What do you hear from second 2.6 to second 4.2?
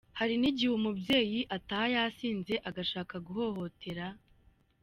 agashaka ku guhohotera.